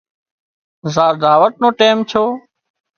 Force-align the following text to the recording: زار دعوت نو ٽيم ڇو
زار 0.95 1.13
دعوت 1.23 1.53
نو 1.61 1.69
ٽيم 1.79 1.97
ڇو 2.09 2.23